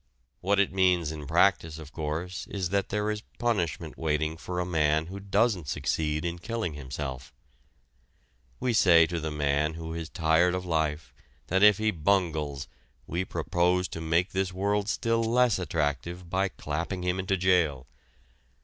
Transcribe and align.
What 0.39 0.59
it 0.59 0.73
means 0.73 1.11
in 1.11 1.27
practice, 1.27 1.77
of 1.77 1.93
course, 1.93 2.47
is 2.47 2.69
that 2.69 2.89
there 2.89 3.11
is 3.11 3.21
punishment 3.37 3.99
waiting 3.99 4.35
for 4.35 4.59
a 4.59 4.65
man 4.65 5.05
who 5.05 5.19
doesn't 5.19 5.67
succeed 5.67 6.25
in 6.25 6.39
killing 6.39 6.73
himself. 6.73 7.31
We 8.59 8.73
say 8.73 9.05
to 9.05 9.19
the 9.19 9.29
man 9.29 9.75
who 9.75 9.93
is 9.93 10.09
tired 10.09 10.55
of 10.55 10.65
life 10.65 11.13
that 11.49 11.61
if 11.61 11.77
he 11.77 11.91
bungles 11.91 12.67
we 13.05 13.23
propose 13.23 13.87
to 13.89 14.01
make 14.01 14.31
this 14.31 14.51
world 14.51 14.89
still 14.89 15.23
less 15.23 15.59
attractive 15.59 16.31
by 16.31 16.47
clapping 16.47 17.03
him 17.03 17.19
into 17.19 17.37
jail. 17.37 17.85